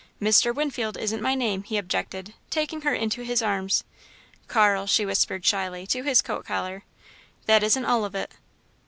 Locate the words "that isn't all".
7.45-8.03